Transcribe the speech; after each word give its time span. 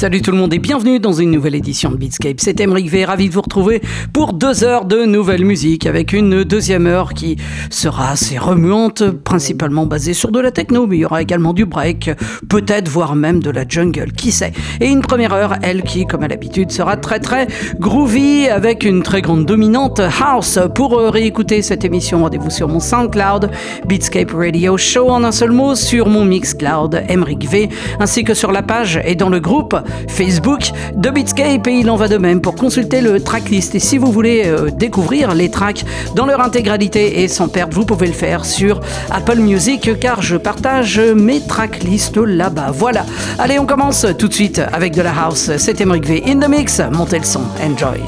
Salut 0.00 0.22
tout 0.22 0.30
le 0.30 0.38
monde 0.38 0.54
et 0.54 0.58
bienvenue 0.58 0.98
dans 0.98 1.12
une 1.12 1.30
nouvelle 1.30 1.54
édition 1.54 1.90
de 1.90 1.96
Beatscape. 1.96 2.36
C'est 2.38 2.58
Emeric 2.58 2.88
V, 2.88 3.04
ravi 3.04 3.28
de 3.28 3.34
vous 3.34 3.42
retrouver 3.42 3.82
pour 4.14 4.32
deux 4.32 4.64
heures 4.64 4.86
de 4.86 5.04
nouvelle 5.04 5.44
musique 5.44 5.84
avec 5.84 6.14
une 6.14 6.42
deuxième 6.42 6.86
heure 6.86 7.12
qui 7.12 7.36
sera 7.68 8.12
assez 8.12 8.38
remuante, 8.38 9.10
principalement 9.10 9.84
basée 9.84 10.14
sur 10.14 10.30
de 10.30 10.40
la 10.40 10.52
techno, 10.52 10.86
mais 10.86 10.96
il 10.96 11.00
y 11.00 11.04
aura 11.04 11.20
également 11.20 11.52
du 11.52 11.66
break, 11.66 12.12
peut-être 12.48 12.88
voire 12.88 13.14
même 13.14 13.42
de 13.42 13.50
la 13.50 13.68
jungle, 13.68 14.12
qui 14.12 14.32
sait. 14.32 14.52
Et 14.80 14.86
une 14.86 15.02
première 15.02 15.34
heure, 15.34 15.56
elle 15.60 15.82
qui, 15.82 16.06
comme 16.06 16.22
à 16.22 16.28
l'habitude, 16.28 16.72
sera 16.72 16.96
très 16.96 17.20
très 17.20 17.46
groovy 17.78 18.48
avec 18.48 18.84
une 18.84 19.02
très 19.02 19.20
grande 19.20 19.44
dominante 19.44 20.00
house. 20.00 20.58
Pour 20.74 20.98
réécouter 20.98 21.60
cette 21.60 21.84
émission, 21.84 22.22
rendez-vous 22.22 22.48
sur 22.48 22.68
mon 22.68 22.80
SoundCloud, 22.80 23.50
Beatscape 23.86 24.30
Radio 24.32 24.78
Show 24.78 25.10
en 25.10 25.24
un 25.24 25.32
seul 25.32 25.50
mot, 25.50 25.74
sur 25.74 26.08
mon 26.08 26.24
Mixcloud, 26.24 27.02
Emeric 27.06 27.46
V, 27.46 27.68
ainsi 27.98 28.24
que 28.24 28.32
sur 28.32 28.50
la 28.50 28.62
page 28.62 28.98
et 29.04 29.14
dans 29.14 29.28
le 29.28 29.40
groupe 29.40 29.76
Facebook 30.08 30.70
de 30.94 31.10
Beatscape 31.10 31.66
et 31.66 31.72
il 31.72 31.90
en 31.90 31.96
va 31.96 32.08
de 32.08 32.16
même 32.16 32.40
pour 32.40 32.54
consulter 32.54 33.00
le 33.00 33.20
tracklist. 33.20 33.74
Et 33.74 33.78
si 33.78 33.98
vous 33.98 34.12
voulez 34.12 34.42
euh, 34.46 34.70
découvrir 34.70 35.34
les 35.34 35.50
tracks 35.50 35.84
dans 36.14 36.26
leur 36.26 36.40
intégralité 36.40 37.22
et 37.22 37.28
sans 37.28 37.48
perdre, 37.48 37.74
vous 37.74 37.84
pouvez 37.84 38.06
le 38.06 38.12
faire 38.12 38.44
sur 38.44 38.80
Apple 39.10 39.38
Music 39.38 39.98
car 40.00 40.22
je 40.22 40.36
partage 40.36 40.98
mes 40.98 41.40
tracklists 41.40 42.16
là-bas. 42.16 42.70
Voilà. 42.72 43.04
Allez, 43.38 43.58
on 43.58 43.66
commence 43.66 44.06
tout 44.18 44.28
de 44.28 44.34
suite 44.34 44.60
avec 44.72 44.94
de 44.94 45.02
la 45.02 45.12
house. 45.12 45.50
C'est 45.58 45.80
Emric 45.80 46.06
V 46.06 46.22
in 46.26 46.40
the 46.40 46.48
mix. 46.48 46.80
Montez 46.90 47.18
le 47.18 47.24
son. 47.24 47.42
Enjoy. 47.62 48.00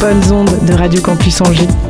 Bonnes 0.00 0.30
ondes 0.30 0.58
de 0.64 0.72
Radio 0.72 1.02
Campus 1.02 1.42
Angers. 1.42 1.89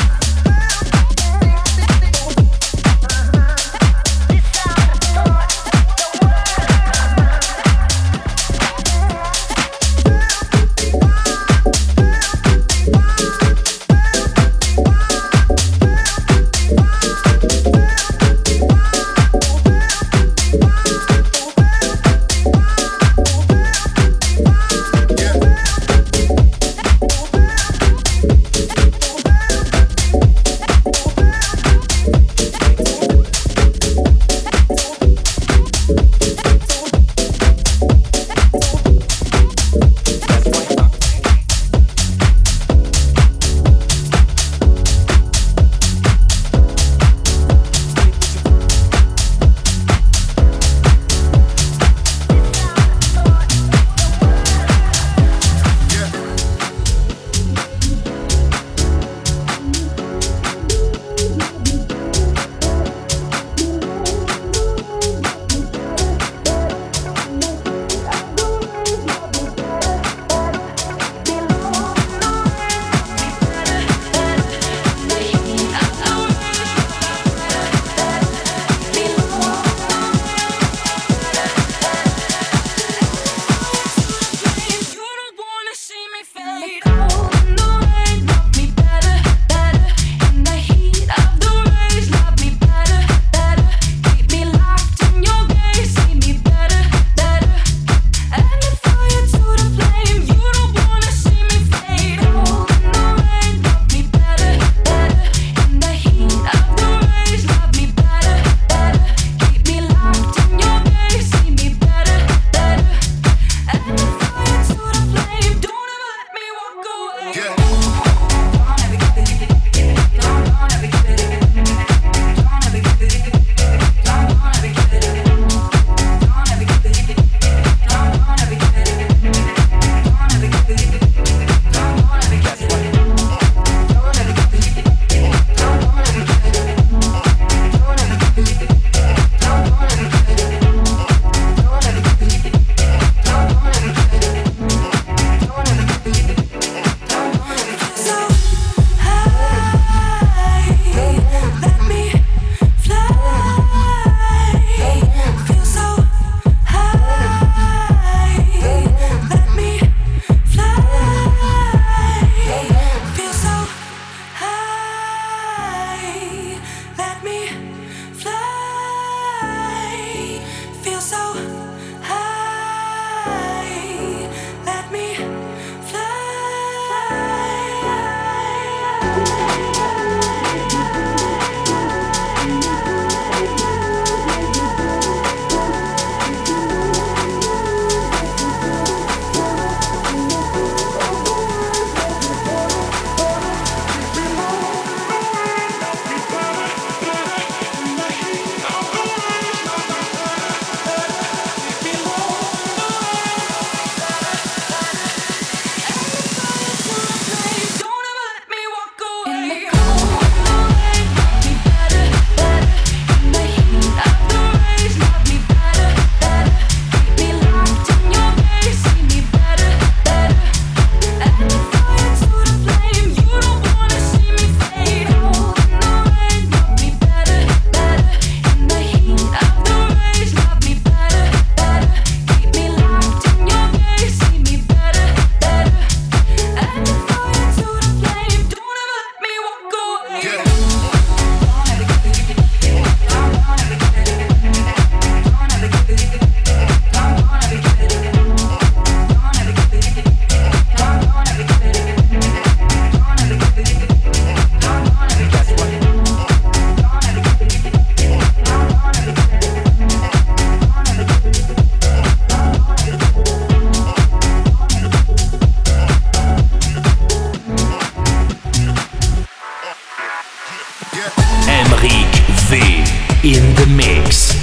in 273.23 273.53
the 273.53 273.67
mix. 273.67 274.33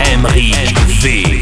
Emery 0.00 0.52
V. 1.02 1.41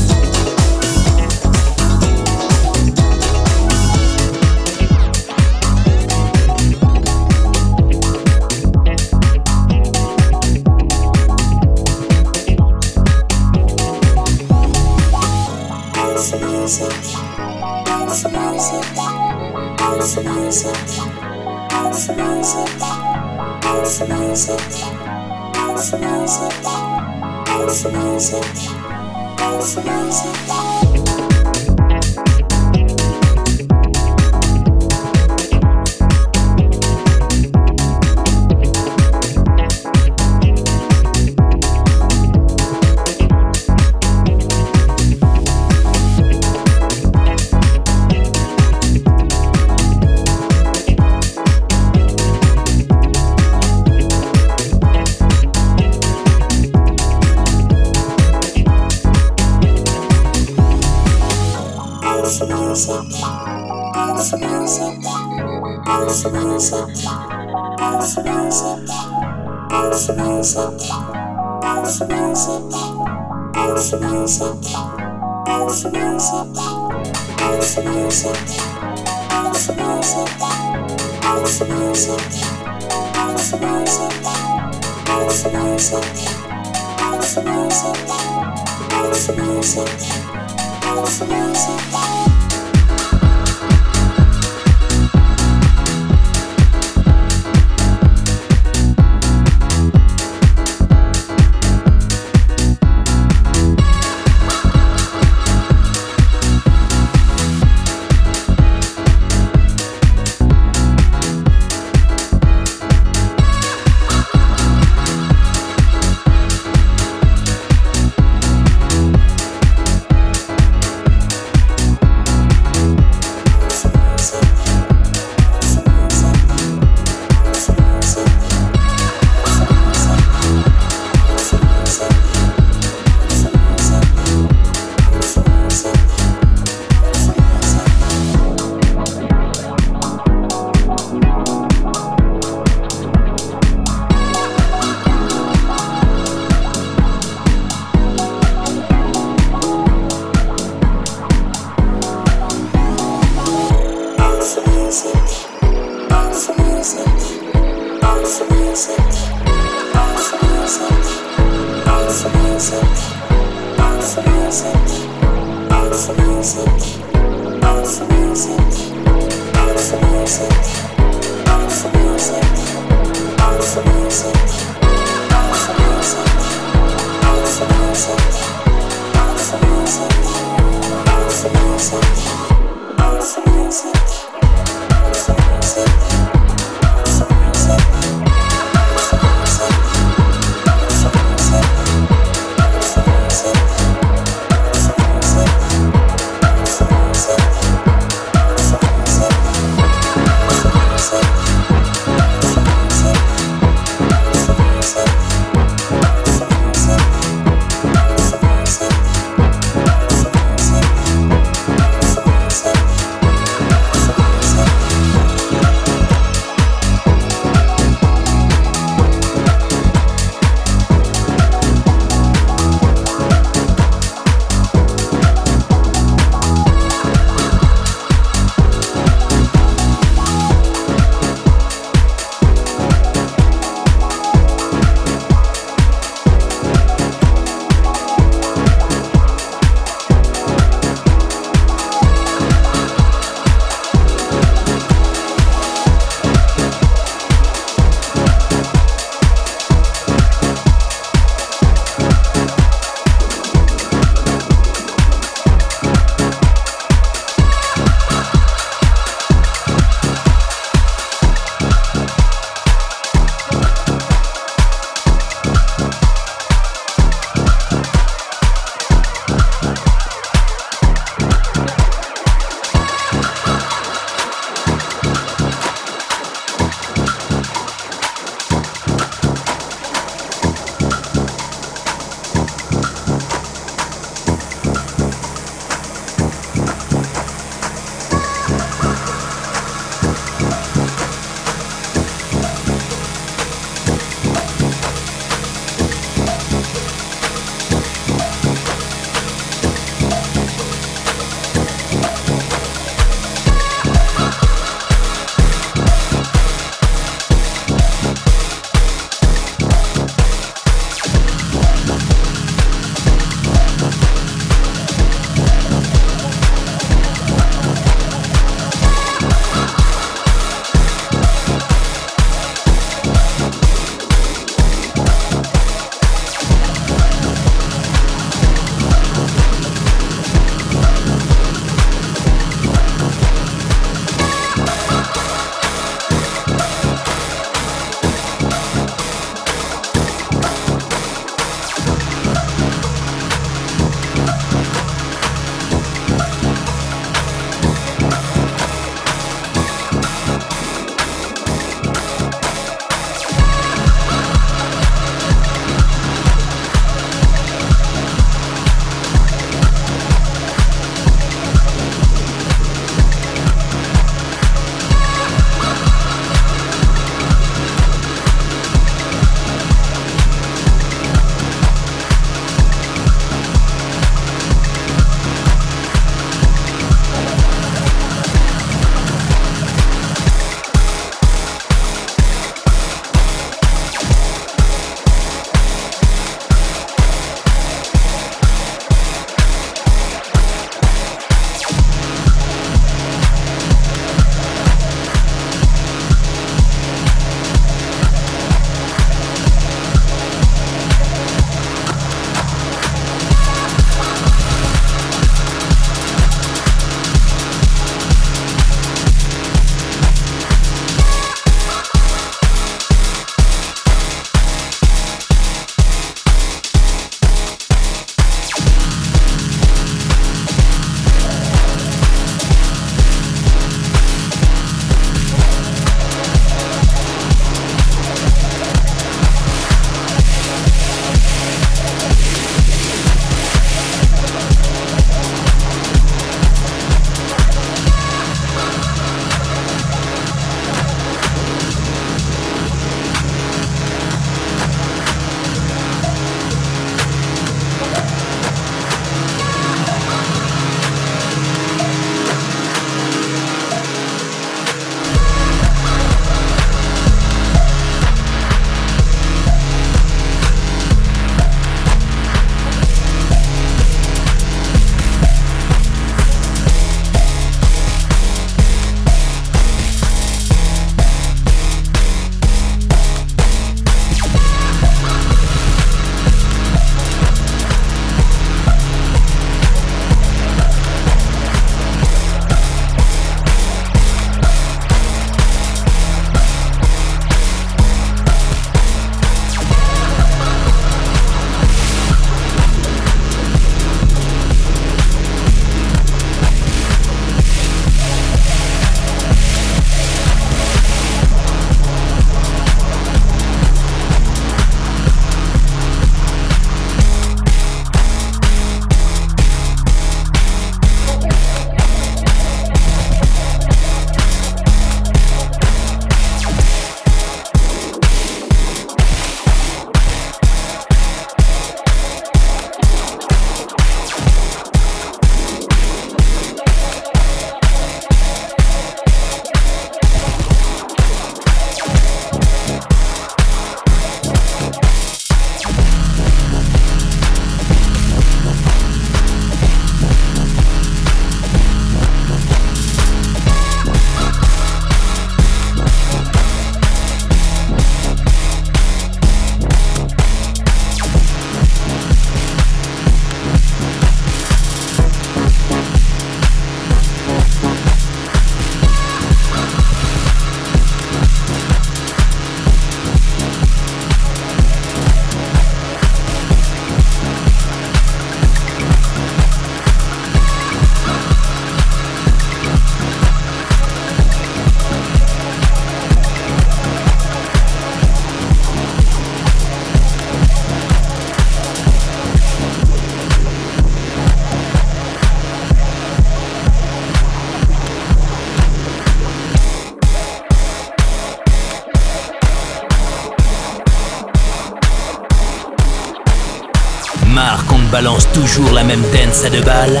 toujours 598.56 598.74
la 598.74 598.84
même 598.84 599.02
dance 599.12 599.44
à 599.44 599.50
deux 599.50 599.60
balles 599.60 600.00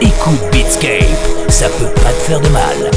Écoute 0.00 0.40
Beatscape, 0.50 1.04
ça 1.48 1.68
peut 1.68 1.90
pas 2.02 2.10
te 2.10 2.22
faire 2.22 2.40
de 2.40 2.48
mal. 2.48 2.90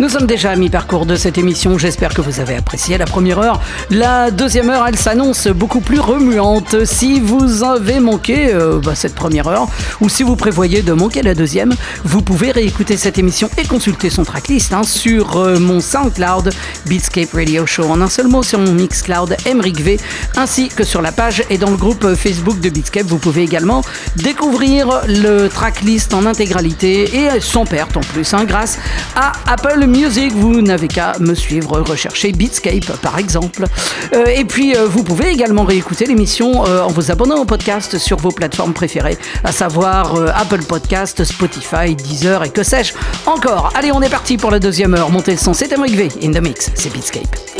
Nous 0.00 0.08
sommes 0.08 0.26
déjà 0.26 0.52
à 0.52 0.56
mi-parcours 0.56 1.04
de 1.04 1.14
cette 1.14 1.36
émission. 1.36 1.76
J'espère 1.76 2.14
que 2.14 2.22
vous 2.22 2.40
avez 2.40 2.56
apprécié 2.56 2.96
la 2.96 3.04
première 3.04 3.38
heure. 3.38 3.60
La 3.90 4.30
deuxième 4.30 4.70
heure, 4.70 4.86
elle 4.88 4.96
s'annonce 4.96 5.46
beaucoup 5.48 5.82
plus 5.82 6.00
remuante. 6.00 6.86
Si 6.86 7.20
vous 7.20 7.64
avez 7.64 8.00
manqué 8.00 8.48
euh, 8.50 8.80
bah, 8.82 8.94
cette 8.94 9.14
première 9.14 9.46
heure, 9.46 9.68
ou 10.00 10.08
si 10.08 10.22
vous 10.22 10.36
prévoyez 10.36 10.80
de 10.80 10.94
manquer 10.94 11.20
la 11.20 11.34
deuxième, 11.34 11.74
vous 12.02 12.22
pouvez 12.22 12.50
réécouter 12.50 12.96
cette 12.96 13.18
émission 13.18 13.50
et 13.58 13.66
consulter 13.66 14.08
son 14.08 14.24
tracklist 14.24 14.72
hein, 14.72 14.84
sur 14.84 15.36
euh, 15.36 15.58
mon 15.58 15.80
SoundCloud 15.80 16.50
Beatscape 16.86 17.34
Radio 17.34 17.66
Show. 17.66 17.84
En 17.84 18.00
un 18.00 18.08
seul 18.08 18.28
mot, 18.28 18.42
sur 18.42 18.58
mon 18.58 18.72
Mixcloud 18.72 19.36
Emric 19.44 19.82
V, 19.82 20.00
ainsi 20.38 20.70
que 20.70 20.82
sur 20.82 21.02
la 21.02 21.12
page 21.12 21.42
et 21.50 21.58
dans 21.58 21.70
le 21.70 21.76
groupe 21.76 22.14
Facebook 22.14 22.58
de 22.60 22.70
Beatscape. 22.70 23.06
Vous 23.06 23.18
pouvez 23.18 23.42
également 23.42 23.82
découvrir 24.16 25.02
le 25.08 25.48
tracklist 25.48 26.14
en 26.14 26.24
intégralité 26.24 27.18
et 27.18 27.40
sans 27.40 27.66
perte 27.66 27.98
en 27.98 28.00
plus, 28.00 28.32
hein, 28.32 28.46
grâce 28.46 28.78
à 29.14 29.32
Apple 29.46 29.89
Music. 29.90 30.32
Vous 30.32 30.62
n'avez 30.62 30.88
qu'à 30.88 31.12
me 31.20 31.34
suivre, 31.34 31.80
rechercher 31.80 32.32
Beatscape 32.32 32.96
par 33.02 33.18
exemple. 33.18 33.64
Euh, 34.14 34.26
et 34.26 34.44
puis 34.44 34.76
euh, 34.76 34.86
vous 34.86 35.02
pouvez 35.02 35.30
également 35.30 35.64
réécouter 35.64 36.06
l'émission 36.06 36.64
euh, 36.66 36.82
en 36.82 36.88
vous 36.88 37.10
abonnant 37.10 37.36
au 37.36 37.44
podcast 37.44 37.98
sur 37.98 38.16
vos 38.16 38.30
plateformes 38.30 38.72
préférées, 38.72 39.18
à 39.44 39.52
savoir 39.52 40.14
Apple 40.34 40.62
Podcast, 40.62 41.24
Spotify, 41.24 41.94
Deezer 41.94 42.44
et 42.44 42.50
que 42.50 42.62
sais-je 42.62 42.94
encore. 43.26 43.72
Allez, 43.74 43.92
on 43.92 44.00
est 44.02 44.10
parti 44.10 44.36
pour 44.36 44.50
la 44.50 44.58
deuxième 44.58 44.94
heure. 44.94 45.10
Montez 45.10 45.32
le 45.32 45.38
son, 45.38 45.52
c'est 45.52 45.72
Emric 45.72 45.94
V. 45.94 46.08
In 46.22 46.32
the 46.32 46.42
mix, 46.42 46.70
c'est 46.74 46.92
Beatscape. 46.92 47.59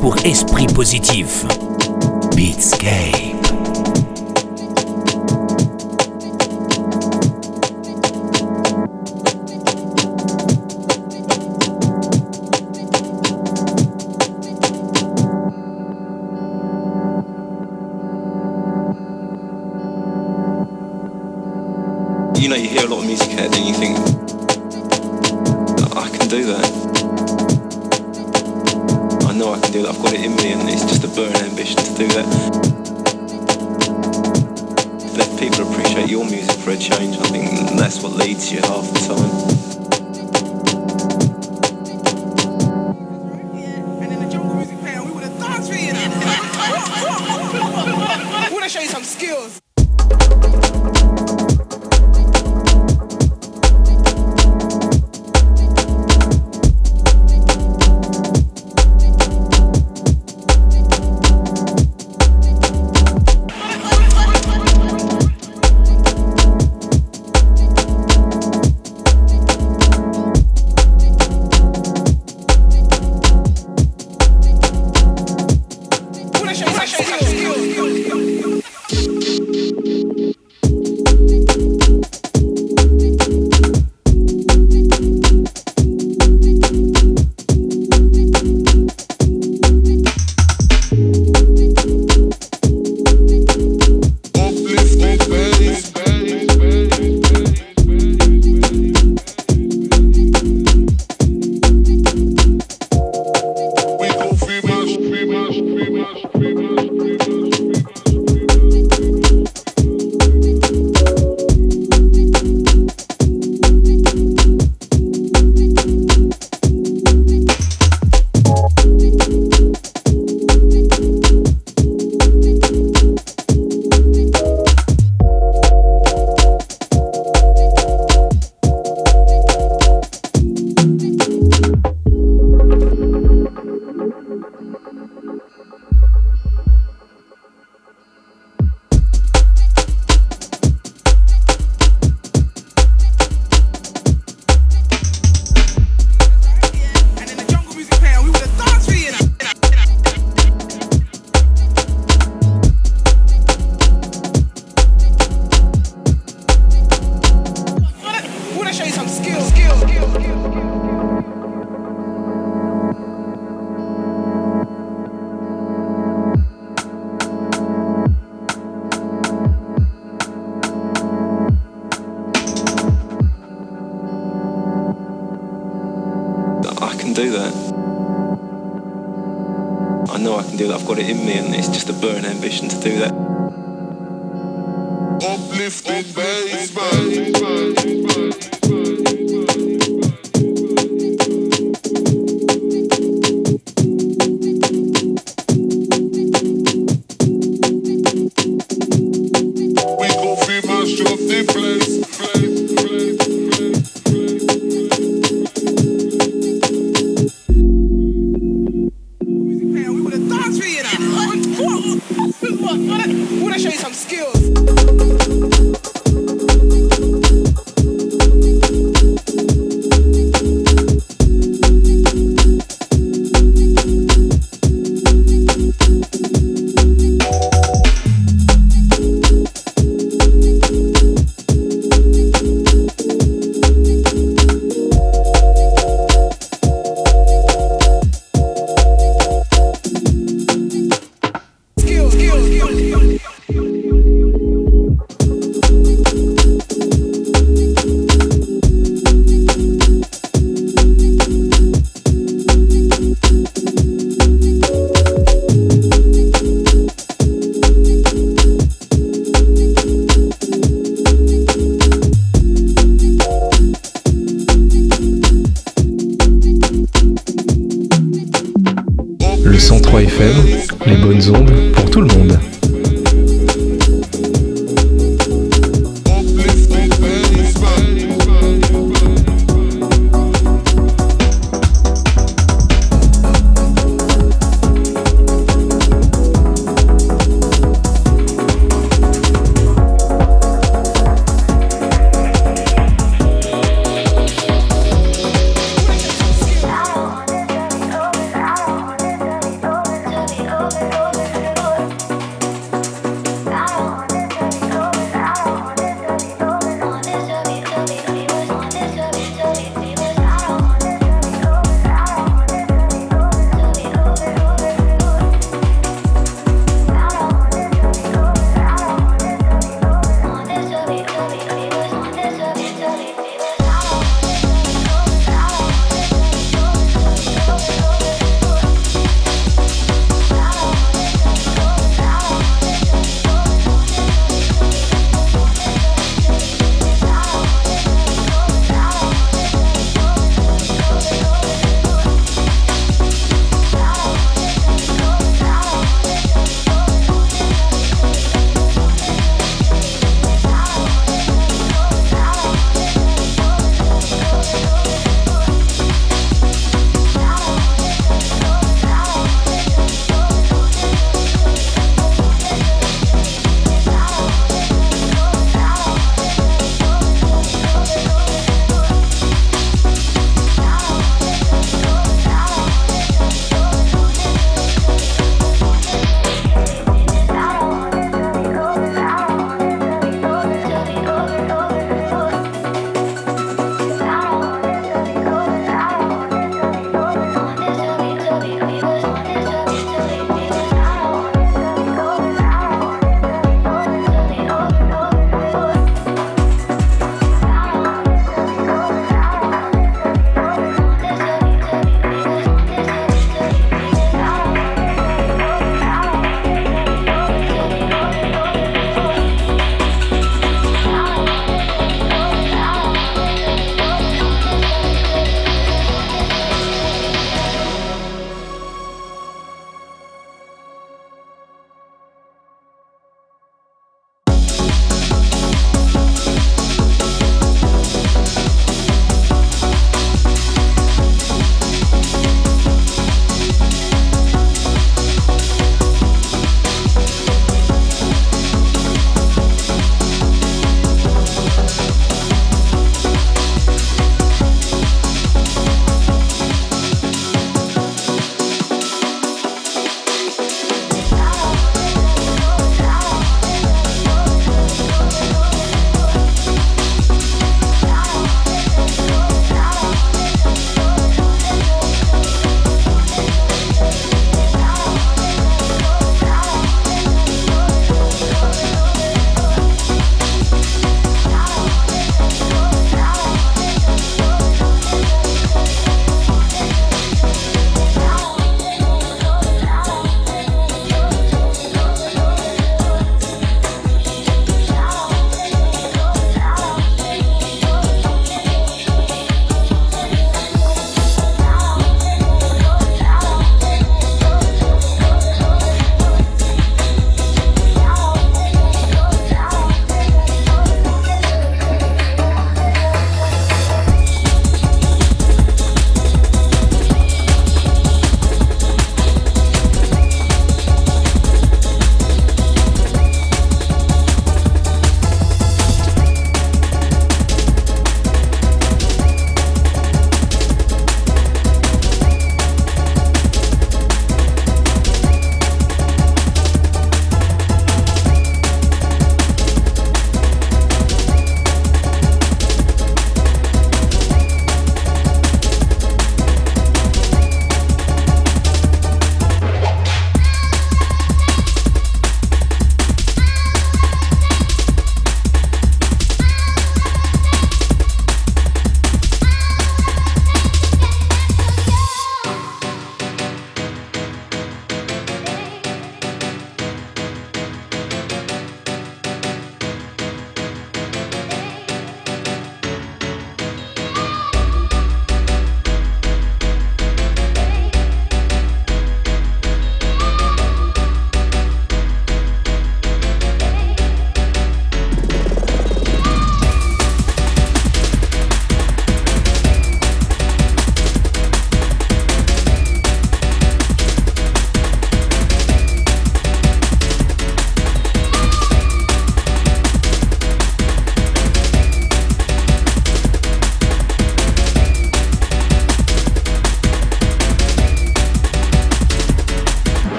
pour 0.00 0.16
esprit 0.24 0.66
positif. 0.68 1.44
Beatscape. 2.34 3.31
Skills. 49.12 49.61